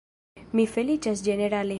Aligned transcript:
Mi 0.59 0.65
feliĉas 0.75 1.23
ĝenerale! 1.29 1.69